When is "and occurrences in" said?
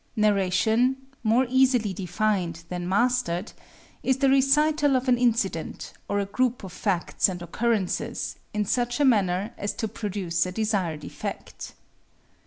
7.29-8.65